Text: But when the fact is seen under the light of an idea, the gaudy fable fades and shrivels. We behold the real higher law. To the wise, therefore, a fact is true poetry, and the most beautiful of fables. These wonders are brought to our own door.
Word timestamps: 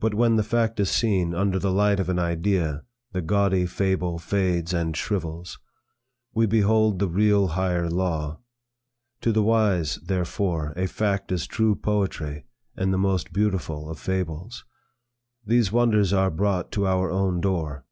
But 0.00 0.12
when 0.12 0.36
the 0.36 0.42
fact 0.42 0.78
is 0.80 0.90
seen 0.90 1.32
under 1.34 1.58
the 1.58 1.72
light 1.72 1.98
of 1.98 2.10
an 2.10 2.18
idea, 2.18 2.82
the 3.12 3.22
gaudy 3.22 3.64
fable 3.64 4.18
fades 4.18 4.74
and 4.74 4.94
shrivels. 4.94 5.58
We 6.34 6.44
behold 6.44 6.98
the 6.98 7.08
real 7.08 7.46
higher 7.46 7.88
law. 7.88 8.40
To 9.22 9.32
the 9.32 9.42
wise, 9.42 9.96
therefore, 10.04 10.74
a 10.76 10.86
fact 10.86 11.32
is 11.32 11.46
true 11.46 11.74
poetry, 11.74 12.44
and 12.76 12.92
the 12.92 12.98
most 12.98 13.32
beautiful 13.32 13.88
of 13.88 13.98
fables. 13.98 14.66
These 15.46 15.72
wonders 15.72 16.12
are 16.12 16.30
brought 16.30 16.70
to 16.72 16.86
our 16.86 17.10
own 17.10 17.40
door. 17.40 17.86